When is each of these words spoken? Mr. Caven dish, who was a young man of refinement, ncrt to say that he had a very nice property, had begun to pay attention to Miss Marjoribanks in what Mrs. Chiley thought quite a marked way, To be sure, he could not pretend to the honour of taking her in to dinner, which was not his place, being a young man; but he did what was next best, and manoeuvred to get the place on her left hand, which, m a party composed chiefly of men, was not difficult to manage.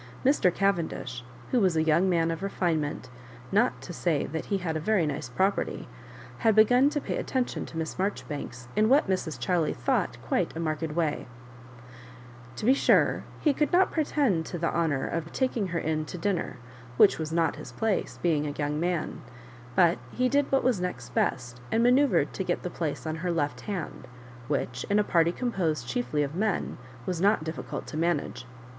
Mr. 0.25 0.51
Caven 0.51 0.87
dish, 0.87 1.23
who 1.51 1.59
was 1.59 1.77
a 1.77 1.83
young 1.83 2.09
man 2.09 2.31
of 2.31 2.41
refinement, 2.41 3.11
ncrt 3.53 3.79
to 3.81 3.93
say 3.93 4.25
that 4.25 4.45
he 4.45 4.57
had 4.57 4.75
a 4.75 4.79
very 4.79 5.05
nice 5.05 5.29
property, 5.29 5.87
had 6.39 6.55
begun 6.55 6.89
to 6.89 6.99
pay 6.99 7.17
attention 7.17 7.67
to 7.67 7.77
Miss 7.77 7.99
Marjoribanks 7.99 8.67
in 8.75 8.89
what 8.89 9.07
Mrs. 9.07 9.37
Chiley 9.39 9.75
thought 9.75 10.17
quite 10.27 10.55
a 10.55 10.59
marked 10.59 10.91
way, 10.95 11.27
To 12.55 12.65
be 12.65 12.73
sure, 12.73 13.25
he 13.41 13.53
could 13.53 13.71
not 13.71 13.91
pretend 13.91 14.47
to 14.47 14.57
the 14.57 14.73
honour 14.75 15.05
of 15.05 15.31
taking 15.31 15.67
her 15.67 15.77
in 15.77 16.05
to 16.05 16.17
dinner, 16.17 16.57
which 16.97 17.19
was 17.19 17.31
not 17.31 17.57
his 17.57 17.71
place, 17.71 18.17
being 18.23 18.47
a 18.47 18.57
young 18.57 18.79
man; 18.79 19.21
but 19.75 19.99
he 20.11 20.27
did 20.29 20.51
what 20.51 20.63
was 20.63 20.81
next 20.81 21.09
best, 21.13 21.61
and 21.71 21.83
manoeuvred 21.83 22.33
to 22.33 22.43
get 22.43 22.63
the 22.63 22.71
place 22.71 23.05
on 23.05 23.17
her 23.17 23.31
left 23.31 23.61
hand, 23.61 24.07
which, 24.47 24.83
m 24.89 24.97
a 24.97 25.03
party 25.03 25.31
composed 25.31 25.87
chiefly 25.87 26.23
of 26.23 26.33
men, 26.33 26.79
was 27.05 27.21
not 27.21 27.43
difficult 27.43 27.85
to 27.85 27.97
manage. 27.97 28.47